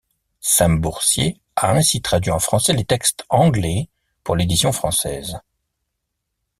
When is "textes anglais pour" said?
2.85-4.35